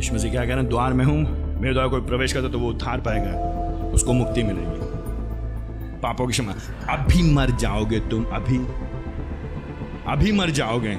[0.00, 1.16] यीशु मसीह क्या कह रहे हैं द्वार में हूँ।
[1.60, 3.30] मेरे द्वारा कोई प्रवेश करता तो वो उद्धार पाएगा।
[3.92, 4.80] उसको मुक्ति मिलेगी।
[6.00, 6.52] पापों की क्षमा।
[6.90, 8.58] अभी मर जाओगे तुम, अभी।
[10.12, 10.92] अभी मर जाओगे।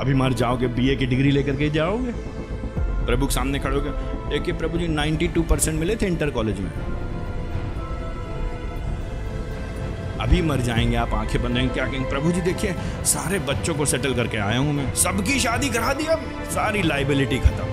[0.00, 2.12] अभी मर जाओगे बीए की डिग्री लेकर के जाओगे।
[3.06, 3.90] प्रभु के सामने खड़े होकर
[4.30, 6.72] देखिए प्रभु जी 92 परसेंट मिले थे इंटर कॉलेज में।
[10.20, 12.08] अभी मर जाएँगे आप, आँखें बंद क्या कहेंगे?
[12.10, 12.74] प्रभु जी देखिए,
[13.06, 16.20] सारे बच्चों को सेटल करके आया हूँ मैं। सबकी शादी करा दी अब,
[16.50, 17.66] सारी लाइबिलिटी खत्म।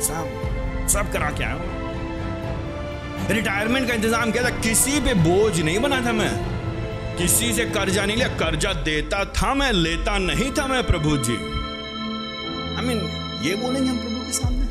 [0.00, 0.24] सब
[0.88, 1.74] सब करा के आया हूँ
[3.28, 6.30] रिटायरमेंट का इंतज़ाम किया था, किसी पे बोझ नहीं बना था मैं।
[7.18, 11.36] किसी से कर्जा नहीं लिया, कर्जा देता था मैं, लेता नहीं था मैं प्रभु जी।
[12.76, 12.98] आई मीन
[13.44, 14.64] ये बोलेंगे हम प्रभु के सामने।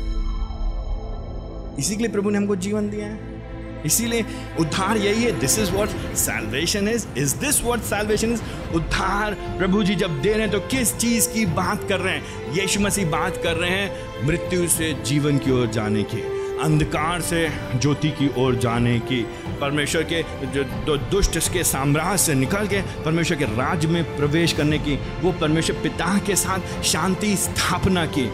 [1.78, 3.35] इसी के लिए प्रभु ने हमको जीवन दिया है।
[3.84, 4.24] इसीलिए
[4.60, 8.42] उद्धार यही है this is what salvation is is this what salvation is
[8.74, 12.52] उद्धार प्रभु जी जब दे रहे हैं तो किस चीज़ की बात कर रहे हैं?
[12.52, 16.22] यीशु मसीह बात कर रहे हैं मृत्यु से जीवन की ओर जाने की
[16.62, 19.22] अंधकार से ज्योति की ओर जाने की।
[19.60, 24.78] परमेश्वर के जो, दुष्ट के साम्राज्य से निकल के परमेश्वर के राज्य में प्रवेश करने
[24.78, 28.28] की वो परमेश्वर पिता के साथ शांति स्थापना की।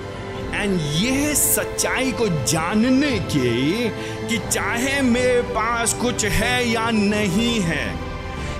[0.62, 3.88] एंड यह सच्चाई को जानने के
[4.28, 7.86] कि चाहे मेरे पास कुछ है या नहीं है,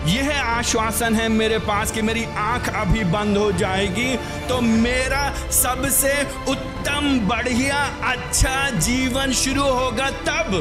[0.07, 4.17] यह आश्वासन है मेरे पास कि मेरी आँख अभी बंद हो जाएगी।
[4.49, 5.23] तो मेरा
[5.53, 6.13] सबसे
[6.51, 10.57] उत्तम, बढ़िया अच्छा जीवन शुरू होगा तब।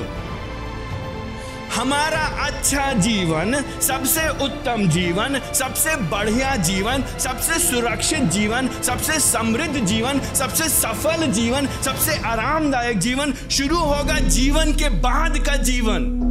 [1.76, 10.20] हमारा अच्छा जीवन, सबसे उत्तम जीवन, सबसे बढ़िया जीवन, सबसे सुरक्षित जीवन, सबसे समृद्ध जीवन,
[10.34, 16.28] सबसे सफल जीवन, सबसे आरामदायक जीवन शुरू होगा जीवन के बाद का जीवन।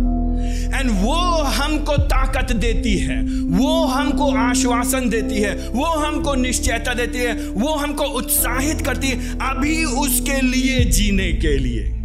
[0.74, 7.18] एंड वो हमको ताकत देती है, वो हमको आश्वासन देती है, वो हमको निश्चयता देती
[7.18, 11.99] है, वो हमको उत्साहित करती है अभी उसके लिए जीने के लिए।